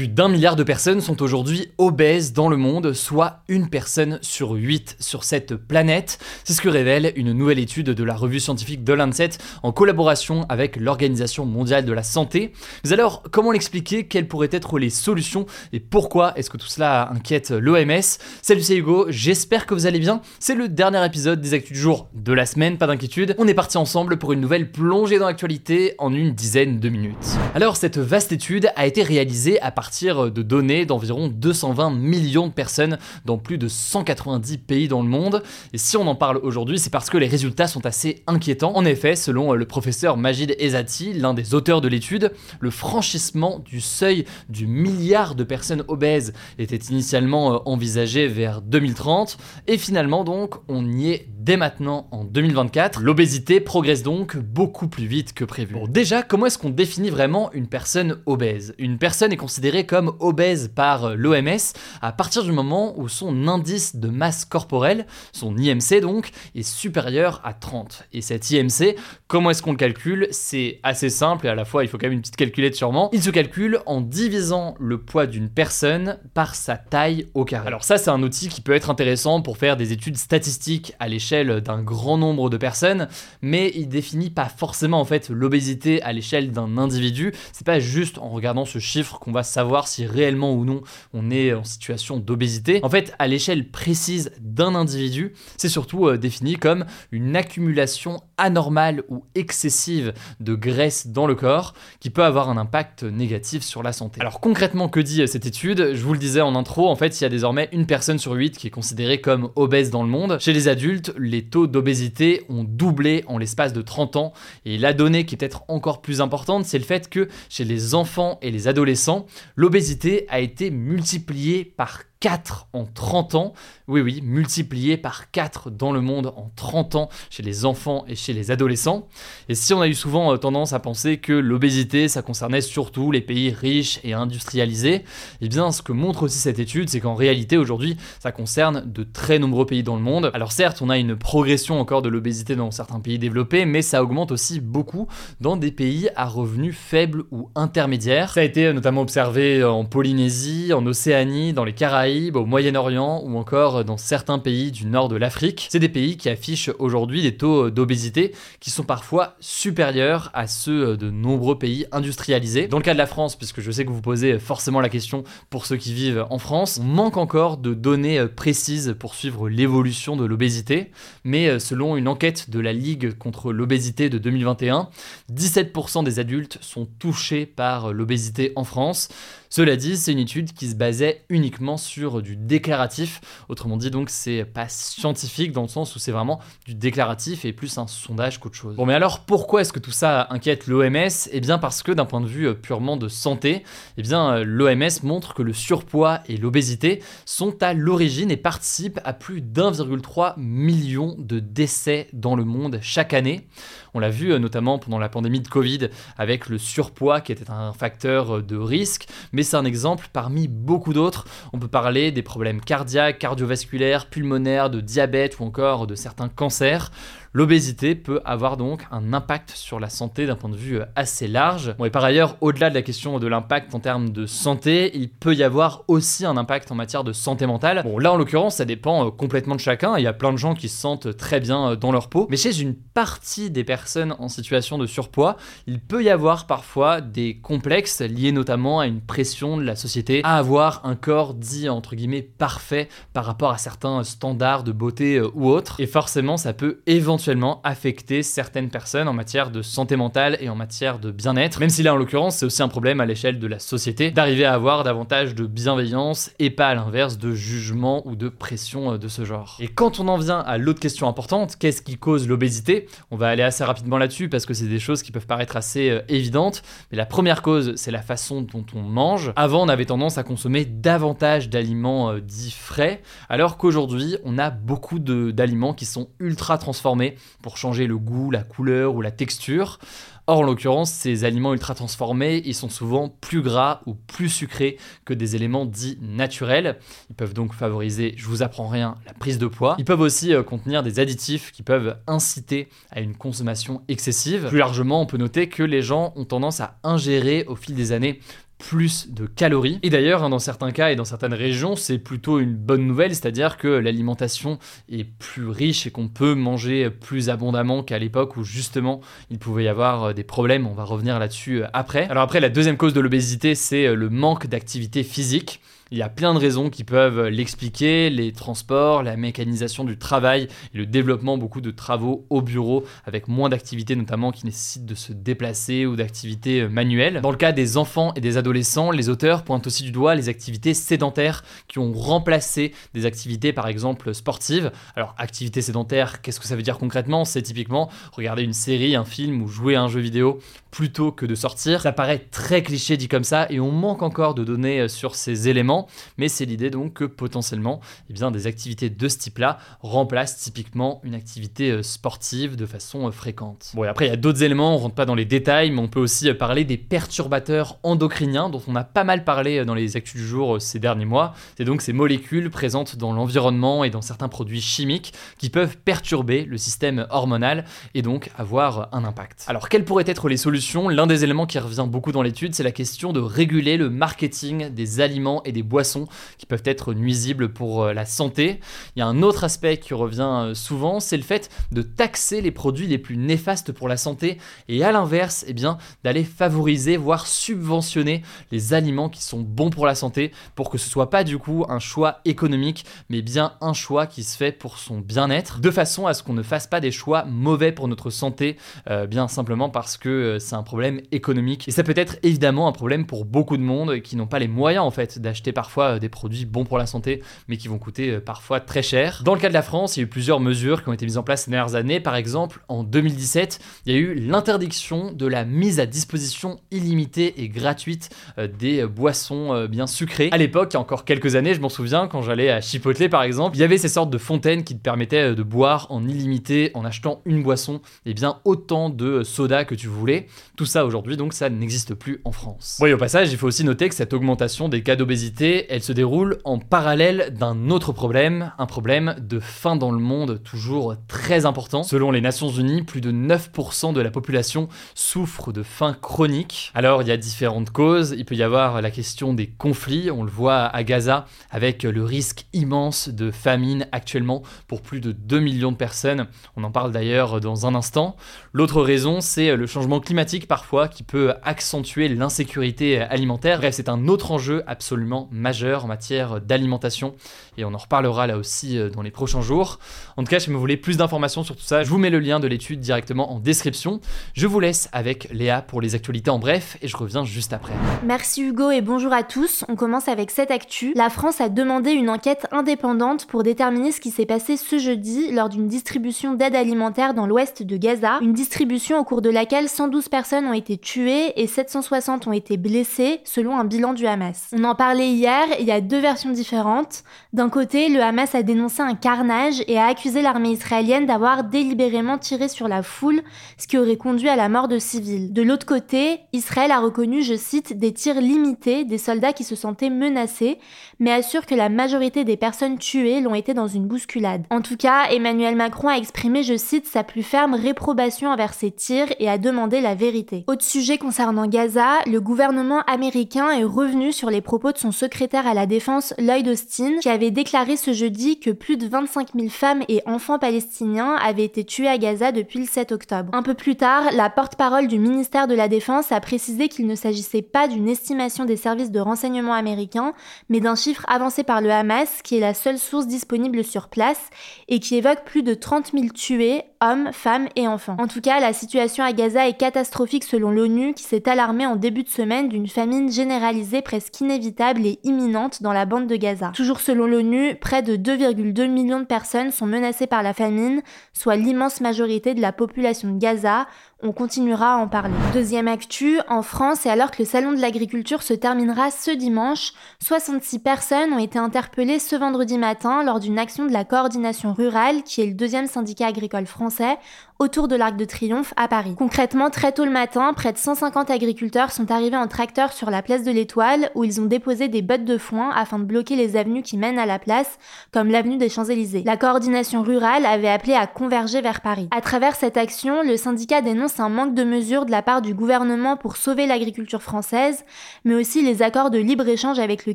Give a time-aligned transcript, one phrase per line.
[0.00, 4.52] Plus d'un milliard de personnes sont aujourd'hui obèses dans le monde, soit une personne sur
[4.52, 6.18] huit sur cette planète.
[6.44, 9.32] C'est ce que révèle une nouvelle étude de la revue scientifique The Lancet
[9.62, 12.54] en collaboration avec l'Organisation mondiale de la santé.
[12.82, 14.06] Mais alors, comment l'expliquer?
[14.06, 15.44] Quelles pourraient être les solutions?
[15.74, 18.00] Et pourquoi est-ce que tout cela inquiète l'OMS
[18.40, 20.22] Salut, c'est Hugo, j'espère que vous allez bien.
[20.38, 23.34] C'est le dernier épisode des Actus du jour de la semaine, pas d'inquiétude.
[23.36, 27.36] On est parti ensemble pour une nouvelle plongée dans l'actualité en une dizaine de minutes.
[27.54, 32.52] Alors, cette vaste étude a été réalisée à partir de données d'environ 220 millions de
[32.52, 35.42] personnes dans plus de 190 pays dans le monde.
[35.72, 38.76] Et si on en parle aujourd'hui, c'est parce que les résultats sont assez inquiétants.
[38.76, 43.80] En effet, selon le professeur Majid Ezati, l'un des auteurs de l'étude, le franchissement du
[43.80, 50.54] seuil du milliard de personnes obèses était initialement euh, envisagé vers 2030 et finalement donc
[50.68, 53.00] on y est dès maintenant en 2024.
[53.00, 55.74] L'obésité progresse donc beaucoup plus vite que prévu.
[55.74, 58.74] Bon, déjà, comment est-ce qu'on définit vraiment une personne obèse?
[58.78, 63.96] Une personne est considérée comme obèse par l'OMS à partir du moment où son indice
[63.96, 68.04] de masse corporelle, son IMC donc, est supérieur à 30.
[68.12, 68.96] Et cet IMC,
[69.28, 70.26] comment est-ce qu'on le calcule?
[70.32, 73.10] C'est assez simple et à la fois il faut quand même une petite calculette sûrement.
[73.12, 77.68] Il se calcule en divisant le poids d'une personne par sa taille au carré.
[77.68, 81.08] Alors ça c'est un outil qui peut être intéressant pour faire des études statistiques à
[81.08, 83.08] l'échelle d'un grand nombre de personnes,
[83.40, 87.32] mais il définit pas forcément en fait l'obésité à l'échelle d'un individu.
[87.52, 90.82] C'est pas juste en regardant ce chiffre qu'on va savoir si réellement ou non
[91.12, 92.80] on est en situation d'obésité.
[92.82, 99.04] En fait, à l'échelle précise d'un individu, c'est surtout euh, défini comme une accumulation anormale
[99.08, 103.92] ou excessive de graisse dans le corps qui peut avoir un impact négatif sur la
[103.92, 104.20] santé.
[104.20, 105.94] Alors concrètement, que dit euh, cette étude?
[105.94, 108.32] Je vous le disais en intro, en fait, il y a désormais une personne sur
[108.32, 110.38] huit qui est considérée comme obèse dans le monde.
[110.40, 114.32] Chez les adultes, les taux d'obésité ont doublé en l'espace de 30 ans.
[114.64, 117.94] Et la donnée qui est peut-être encore plus importante, c'est le fait que chez les
[117.94, 123.54] enfants et les adolescents, l'obésité a été multipliée par 4 en 30 ans.
[123.88, 128.14] Oui, oui, multiplié par 4 dans le monde en 30 ans chez les enfants et
[128.14, 129.08] chez les adolescents.
[129.48, 133.10] Et si on a eu souvent euh, tendance à penser que l'obésité, ça concernait surtout
[133.10, 135.04] les pays riches et industrialisés,
[135.40, 139.02] eh bien, ce que montre aussi cette étude, c'est qu'en réalité, aujourd'hui, ça concerne de
[139.02, 140.30] très nombreux pays dans le monde.
[140.34, 144.02] Alors certes, on a une progression encore de l'obésité dans certains pays développés, mais ça
[144.02, 145.08] augmente aussi beaucoup
[145.40, 148.34] dans des pays à revenus faibles ou intermédiaires.
[148.34, 153.36] Ça a été notamment observé en Polynésie, en Océanie, dans les Caraïbes, au Moyen-Orient ou
[153.38, 155.68] encore dans certains pays du nord de l'Afrique.
[155.70, 160.96] C'est des pays qui affichent aujourd'hui des taux d'obésité qui sont parfois supérieurs à ceux
[160.96, 162.66] de nombreux pays industrialisés.
[162.66, 165.22] Dans le cas de la France, puisque je sais que vous posez forcément la question
[165.50, 170.16] pour ceux qui vivent en France, on manque encore de données précises pour suivre l'évolution
[170.16, 170.90] de l'obésité,
[171.22, 174.88] mais selon une enquête de la Ligue contre l'obésité de 2021,
[175.32, 179.08] 17% des adultes sont touchés par l'obésité en France.
[179.52, 183.20] Cela dit, c'est une étude qui se basait uniquement sur du déclaratif.
[183.48, 187.52] Autrement dit, donc, c'est pas scientifique dans le sens où c'est vraiment du déclaratif et
[187.52, 188.76] plus un sondage qu'autre chose.
[188.76, 192.04] Bon, mais alors pourquoi est-ce que tout ça inquiète l'OMS Eh bien, parce que d'un
[192.04, 193.64] point de vue euh, purement de santé,
[193.96, 199.00] eh bien, euh, l'OMS montre que le surpoids et l'obésité sont à l'origine et participent
[199.02, 203.48] à plus d'1,3 million de décès dans le monde chaque année.
[203.94, 207.50] On l'a vu euh, notamment pendant la pandémie de Covid avec le surpoids qui était
[207.50, 211.26] un facteur de risque, mais c'est un exemple parmi beaucoup d'autres.
[211.52, 216.90] On peut parler des problèmes cardiaques, cardiovasculaires, pulmonaires, de diabète ou encore de certains cancers.
[217.32, 221.28] L'obésité peut avoir donc un impact sur la santé d'un point de vue euh, assez
[221.28, 221.76] large.
[221.78, 225.08] Bon, et par ailleurs, au-delà de la question de l'impact en termes de santé, il
[225.08, 227.82] peut y avoir aussi un impact en matière de santé mentale.
[227.84, 229.96] Bon, là en l'occurrence, ça dépend euh, complètement de chacun.
[229.96, 232.26] Il y a plein de gens qui se sentent très bien euh, dans leur peau.
[232.30, 235.36] Mais chez une partie des personnes en situation de surpoids,
[235.68, 240.20] il peut y avoir parfois des complexes liés notamment à une pression de la société
[240.24, 245.20] à avoir un corps dit entre guillemets parfait par rapport à certains standards de beauté
[245.20, 245.80] ou autres.
[245.80, 250.48] Et forcément, ça peut éventuellement éventuellement affecter certaines personnes en matière de santé mentale et
[250.48, 253.38] en matière de bien-être, même si là en l'occurrence c'est aussi un problème à l'échelle
[253.38, 258.00] de la société d'arriver à avoir davantage de bienveillance et pas à l'inverse de jugement
[258.08, 259.58] ou de pression euh, de ce genre.
[259.60, 262.88] Et quand on en vient à l'autre question importante, qu'est-ce qui cause l'obésité?
[263.10, 265.90] On va aller assez rapidement là-dessus parce que c'est des choses qui peuvent paraître assez
[265.90, 269.34] euh, évidentes, mais la première cause c'est la façon dont on mange.
[269.36, 274.48] Avant on avait tendance à consommer davantage d'aliments euh, dits frais, alors qu'aujourd'hui on a
[274.48, 277.09] beaucoup d'aliments qui sont ultra transformés
[277.42, 279.78] pour changer le goût, la couleur ou la texture.
[280.26, 284.76] Or, en l'occurrence, ces aliments ultra transformés, ils sont souvent plus gras ou plus sucrés
[285.04, 286.78] que des éléments dits naturels.
[287.08, 289.74] Ils peuvent donc favoriser, je vous apprends rien, la prise de poids.
[289.78, 294.46] Ils peuvent aussi euh, contenir des additifs qui peuvent inciter à une consommation excessive.
[294.48, 297.90] Plus largement, on peut noter que les gens ont tendance à ingérer au fil des
[297.90, 298.20] années
[298.60, 299.80] plus de calories.
[299.82, 303.14] Et d'ailleurs, hein, dans certains cas et dans certaines régions, c'est plutôt une bonne nouvelle,
[303.14, 304.58] c'est-à-dire que l'alimentation
[304.90, 309.64] est plus riche et qu'on peut manger plus abondamment qu'à l'époque où justement il pouvait
[309.64, 310.66] y avoir euh, des problèmes.
[310.66, 312.06] On va revenir là-dessus euh, après.
[312.08, 315.60] Alors après, la deuxième cause de l'obésité, c'est euh, le manque d'activité physique.
[315.92, 320.46] Il y a plein de raisons qui peuvent l'expliquer, les transports, la mécanisation du travail
[320.72, 324.94] et le développement beaucoup de travaux au bureau avec moins d'activités notamment qui nécessitent de
[324.94, 327.20] se déplacer ou d'activités euh, manuelles.
[327.22, 330.28] Dans le cas des enfants et des adolescents, les auteurs pointent aussi du doigt les
[330.28, 334.70] activités sédentaires qui ont remplacé des activités par exemple sportives.
[334.94, 337.24] Alors activité sédentaire, qu'est-ce que ça veut dire concrètement?
[337.24, 340.38] C'est typiquement regarder une série, un film ou jouer à un jeu vidéo
[340.70, 341.80] plutôt que de sortir.
[341.80, 345.16] Ça paraît très cliché dit comme ça et on manque encore de données euh, sur
[345.16, 345.79] ces éléments
[346.18, 351.00] mais c'est l'idée donc que potentiellement, eh bien, des activités de ce type-là remplacent typiquement
[351.04, 353.70] une activité euh, sportive de façon euh, fréquente.
[353.74, 355.80] Bon, et après, il y a d'autres éléments, on rentre pas dans les détails, mais
[355.80, 359.74] on peut aussi euh, parler des perturbateurs endocriniens dont on a pas mal parlé dans
[359.74, 361.34] les actus du jour ces derniers mois.
[361.56, 366.44] C'est donc ces molécules présentes dans l'environnement et dans certains produits chimiques qui peuvent perturber
[366.44, 369.44] le système hormonal et donc avoir un impact.
[369.48, 370.88] Alors, quelles pourraient être les solutions?
[370.88, 374.68] L'un des éléments qui revient beaucoup dans l'étude, c'est la question de réguler le marketing
[374.68, 376.06] des aliments et des boissons
[376.36, 378.60] qui peuvent être nuisibles pour euh, la santé.
[378.94, 382.42] Il y a un autre aspect qui revient euh, souvent, c'est le fait de taxer
[382.42, 384.36] les produits les plus néfastes pour la santé
[384.68, 389.86] et à l'inverse, eh bien, d'aller favoriser, voire subventionner les aliments qui sont bons pour
[389.86, 393.72] la santé pour que ce soit pas du coup un choix économique, mais bien un
[393.72, 396.80] choix qui se fait pour son bien-être, de façon à ce qu'on ne fasse pas
[396.80, 398.56] des choix mauvais pour notre santé,
[398.90, 401.68] euh, bien simplement parce que c'est un problème économique.
[401.68, 404.48] Et ça peut être évidemment un problème pour beaucoup de monde qui n'ont pas les
[404.48, 407.76] moyens en fait d'acheter parfois euh, des produits bons pour la santé, mais qui vont
[407.76, 409.20] coûter euh, parfois très cher.
[409.26, 411.04] Dans le cas de la France, il y a eu plusieurs mesures qui ont été
[411.04, 412.00] mises en place ces dernières années.
[412.00, 417.42] Par exemple, en 2017, il y a eu l'interdiction de la mise à disposition illimitée
[417.42, 418.08] et gratuite
[418.38, 420.30] euh, des boissons bien sucrées.
[420.32, 423.10] À l'époque, il y a encore quelques années, je m'en souviens, quand j'allais à Chipotle
[423.10, 426.08] par exemple, il y avait ces sortes de fontaines qui te permettaient de boire en
[426.08, 430.26] illimité en achetant une boisson, et bien autant de soda que tu voulais.
[430.56, 432.78] Tout ça aujourd'hui, donc, ça n'existe plus en France.
[432.80, 435.82] Bon, et au passage, il faut aussi noter que cette augmentation des cas d'obésité elle
[435.82, 440.94] se déroule en parallèle d'un autre problème, un problème de faim dans le monde toujours
[441.08, 441.82] très important.
[441.82, 446.70] Selon les Nations Unies, plus de 9% de la population souffre de faim chronique.
[446.74, 450.24] Alors il y a différentes causes, il peut y avoir la question des conflits, on
[450.24, 455.40] le voit à Gaza avec le risque immense de famine actuellement pour plus de 2
[455.40, 456.26] millions de personnes,
[456.56, 458.16] on en parle d'ailleurs dans un instant.
[458.52, 463.58] L'autre raison, c'est le changement climatique parfois qui peut accentuer l'insécurité alimentaire.
[463.58, 467.14] Bref, c'est un autre enjeu absolument majeur en matière d'alimentation
[467.56, 469.78] et on en reparlera là aussi euh, dans les prochains jours.
[470.16, 472.18] En tout cas, si vous voulez plus d'informations sur tout ça, je vous mets le
[472.18, 474.00] lien de l'étude directement en description.
[474.34, 477.72] Je vous laisse avec Léa pour les actualités en bref et je reviens juste après.
[478.04, 479.64] Merci Hugo et bonjour à tous.
[479.68, 480.92] On commence avec cette actu.
[480.96, 485.32] La France a demandé une enquête indépendante pour déterminer ce qui s'est passé ce jeudi
[485.32, 488.18] lors d'une distribution d'aide alimentaire dans l'ouest de Gaza.
[488.22, 492.56] Une distribution au cours de laquelle 112 personnes ont été tuées et 760 ont été
[492.56, 494.48] blessées selon un bilan du Hamas.
[494.52, 495.19] On en parlait hier
[495.58, 497.04] il y a deux versions différentes.
[497.32, 502.16] D'un côté, le Hamas a dénoncé un carnage et a accusé l'armée israélienne d'avoir délibérément
[502.16, 503.22] tiré sur la foule,
[503.58, 505.32] ce qui aurait conduit à la mort de civils.
[505.32, 509.54] De l'autre côté, Israël a reconnu, je cite, des tirs limités des soldats qui se
[509.54, 510.58] sentaient menacés,
[510.98, 514.44] mais assure que la majorité des personnes tuées l'ont été dans une bousculade.
[514.50, 518.70] En tout cas, Emmanuel Macron a exprimé, je cite, sa plus ferme réprobation envers ces
[518.70, 520.44] tirs et a demandé la vérité.
[520.46, 525.09] Autre sujet concernant Gaza, le gouvernement américain est revenu sur les propos de son secrétaire
[525.10, 529.30] secrétaire à la défense Lloyd Austin, qui avait déclaré ce jeudi que plus de 25
[529.34, 533.28] 000 femmes et enfants palestiniens avaient été tués à Gaza depuis le 7 octobre.
[533.32, 536.94] Un peu plus tard, la porte-parole du ministère de la Défense a précisé qu'il ne
[536.94, 540.14] s'agissait pas d'une estimation des services de renseignement américains,
[540.48, 544.30] mais d'un chiffre avancé par le Hamas, qui est la seule source disponible sur place,
[544.68, 547.96] et qui évoque plus de 30 000 tués hommes, femmes et enfants.
[547.98, 551.76] En tout cas, la situation à Gaza est catastrophique selon l'ONU qui s'est alarmée en
[551.76, 556.52] début de semaine d'une famine généralisée presque inévitable et imminente dans la bande de Gaza.
[556.54, 560.80] Toujours selon l'ONU, près de 2,2 millions de personnes sont menacées par la famine,
[561.12, 563.66] soit l'immense majorité de la population de Gaza,
[564.02, 565.14] on continuera à en parler.
[565.34, 569.72] Deuxième actu, en France, et alors que le salon de l'agriculture se terminera ce dimanche,
[570.02, 575.02] 66 personnes ont été interpellées ce vendredi matin lors d'une action de la coordination rurale,
[575.02, 576.98] qui est le deuxième syndicat agricole français, français
[577.40, 578.94] autour de l'Arc de Triomphe à Paris.
[578.98, 583.00] Concrètement, très tôt le matin, près de 150 agriculteurs sont arrivés en tracteur sur la
[583.00, 586.36] place de l'Étoile où ils ont déposé des bottes de foin afin de bloquer les
[586.36, 587.58] avenues qui mènent à la place,
[587.92, 589.04] comme l'avenue des Champs-Élysées.
[589.06, 591.88] La coordination rurale avait appelé à converger vers Paris.
[591.96, 595.32] À travers cette action, le syndicat dénonce un manque de mesures de la part du
[595.32, 597.64] gouvernement pour sauver l'agriculture française,
[598.04, 599.94] mais aussi les accords de libre-échange avec le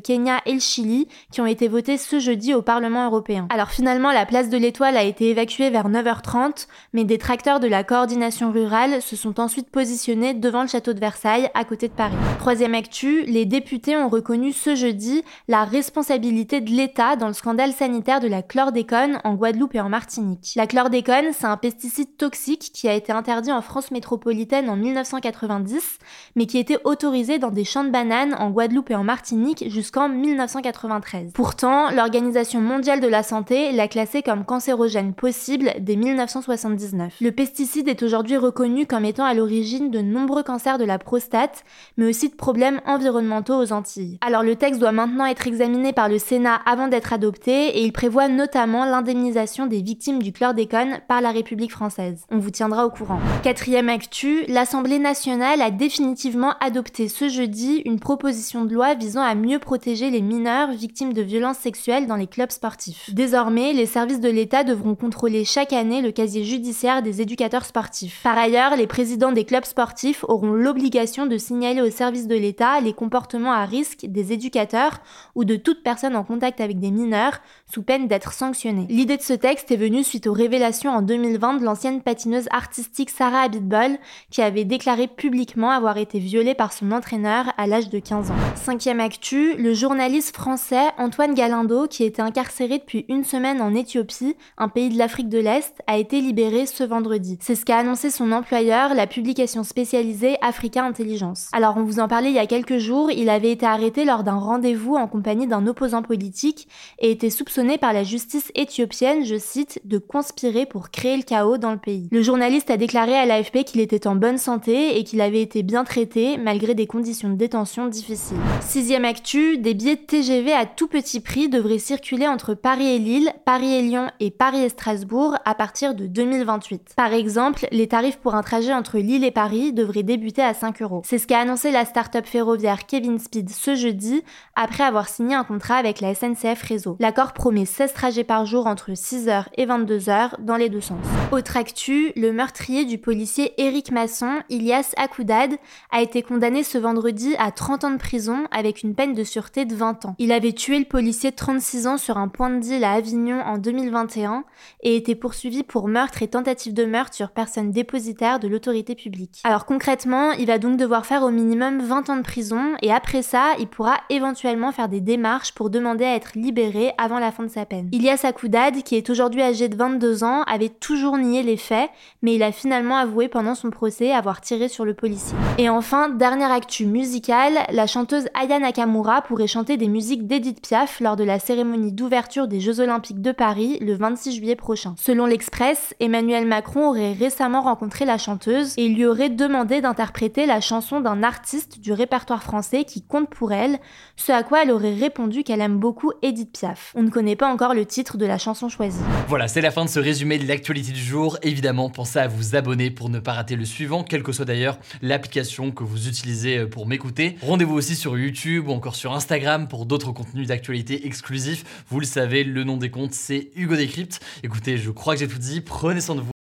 [0.00, 3.46] Kenya et le Chili qui ont été votés ce jeudi au Parlement européen.
[3.50, 7.60] Alors finalement, la place de l'Étoile a été évacuée vers 9h30, mais des tracteurs acteurs
[7.60, 11.86] de la coordination rurale se sont ensuite positionnés devant le château de Versailles, à côté
[11.88, 12.16] de Paris.
[12.38, 17.74] Troisième actu, les députés ont reconnu ce jeudi la responsabilité de l'État dans le scandale
[17.74, 20.54] sanitaire de la chlordécone en Guadeloupe et en Martinique.
[20.56, 25.98] La chlordécone, c'est un pesticide toxique qui a été interdit en France métropolitaine en 1990,
[26.36, 30.08] mais qui était autorisé dans des champs de bananes en Guadeloupe et en Martinique jusqu'en
[30.08, 31.32] 1993.
[31.34, 37.20] Pourtant, l'Organisation mondiale de la santé l'a classé comme cancérogène possible dès 1979.
[37.26, 41.64] Le pesticide est aujourd'hui reconnu comme étant à l'origine de nombreux cancers de la prostate,
[41.96, 44.20] mais aussi de problèmes environnementaux aux Antilles.
[44.24, 47.92] Alors le texte doit maintenant être examiné par le Sénat avant d'être adopté et il
[47.92, 52.22] prévoit notamment l'indemnisation des victimes du chlordécone par la République française.
[52.30, 53.18] On vous tiendra au courant.
[53.42, 59.34] Quatrième actu, l'Assemblée nationale a définitivement adopté ce jeudi une proposition de loi visant à
[59.34, 63.12] mieux protéger les mineurs victimes de violences sexuelles dans les clubs sportifs.
[63.12, 68.20] Désormais, les services de l'État devront contrôler chaque année le casier judiciaire des éducateurs sportifs.
[68.22, 72.80] Par ailleurs, les présidents des clubs sportifs auront l'obligation de signaler au service de l'État
[72.80, 74.98] les comportements à risque des éducateurs
[75.34, 77.40] ou de toute personne en contact avec des mineurs,
[77.72, 78.86] sous peine d'être sanctionnés.
[78.88, 83.10] L'idée de ce texte est venue suite aux révélations en 2020 de l'ancienne patineuse artistique
[83.10, 83.98] Sarah Abitbol,
[84.30, 88.34] qui avait déclaré publiquement avoir été violée par son entraîneur à l'âge de 15 ans.
[88.54, 94.36] Cinquième actu, le journaliste français Antoine Galindo, qui était incarcéré depuis une semaine en Éthiopie,
[94.58, 97.05] un pays de l'Afrique de l'Est, a été libéré ce vendredi
[97.40, 101.48] c'est ce qu'a annoncé son employeur, la publication spécialisée Africa Intelligence.
[101.52, 104.22] Alors on vous en parlait il y a quelques jours, il avait été arrêté lors
[104.22, 109.38] d'un rendez-vous en compagnie d'un opposant politique et était soupçonné par la justice éthiopienne, je
[109.38, 112.08] cite, de conspirer pour créer le chaos dans le pays.
[112.10, 115.62] Le journaliste a déclaré à l'AFP qu'il était en bonne santé et qu'il avait été
[115.62, 118.36] bien traité malgré des conditions de détention difficiles.
[118.60, 122.98] Sixième actu, des billets de TGV à tout petit prix devraient circuler entre Paris et
[122.98, 126.85] Lille, Paris et Lyon et Paris et Strasbourg à partir de 2028.
[126.94, 130.82] Par exemple, les tarifs pour un trajet entre Lille et Paris devraient débuter à 5
[130.82, 131.02] euros.
[131.04, 134.22] C'est ce qu'a annoncé la start-up ferroviaire Kevin Speed ce jeudi,
[134.54, 136.96] après avoir signé un contrat avec la SNCF Réseau.
[137.00, 141.04] L'accord promet 16 trajets par jour entre 6h et 22h dans les deux sens.
[141.32, 145.50] Autre actu, le meurtrier du policier Éric Masson, Ilias Akoudad,
[145.90, 149.64] a été condamné ce vendredi à 30 ans de prison avec une peine de sûreté
[149.64, 150.14] de 20 ans.
[150.18, 153.40] Il avait tué le policier de 36 ans sur un point de deal à Avignon
[153.40, 154.44] en 2021
[154.82, 159.40] et était poursuivi pour meurtre et tentative de meurtre sur personne dépositaire de l'autorité publique.
[159.42, 163.22] Alors concrètement, il va donc devoir faire au minimum 20 ans de prison et après
[163.22, 167.42] ça, il pourra éventuellement faire des démarches pour demander à être libéré avant la fin
[167.42, 167.88] de sa peine.
[167.92, 171.90] Ilias Akoudad, qui est aujourd'hui âgé de 22 ans, avait toujours nié les faits,
[172.22, 175.36] mais il a finalement avoué pendant son procès avoir tiré sur le policier.
[175.58, 181.00] Et enfin, dernière actu musicale, la chanteuse Aya Nakamura pourrait chanter des musiques d'Edith Piaf
[181.00, 184.94] lors de la cérémonie d'ouverture des Jeux Olympiques de Paris le 26 juillet prochain.
[184.98, 190.60] Selon l'Express, Emmanuel Macron aurait récemment rencontré la chanteuse et lui aurait demandé d'interpréter la
[190.60, 193.78] chanson d'un artiste du répertoire français qui compte pour elle,
[194.16, 196.92] ce à quoi elle aurait répondu qu'elle aime beaucoup Edith Piaf.
[196.94, 199.00] On ne connaît pas encore le titre de la chanson choisie.
[199.28, 201.38] Voilà, c'est la fin de ce résumé de l'actualité du jour.
[201.42, 204.78] Évidemment, pensez à vous abonner pour ne pas rater le suivant, quelle que soit d'ailleurs
[205.02, 207.36] l'application que vous utilisez euh, pour m'écouter.
[207.42, 211.84] Rendez-vous aussi sur YouTube ou encore sur Instagram pour d'autres contenus d'actualité exclusifs.
[211.88, 214.20] Vous le savez, le nom des comptes, c'est Hugo Décrypte.
[214.42, 215.60] Écoutez, je crois que j'ai tout dit.
[215.60, 216.35] Prenez soin de vous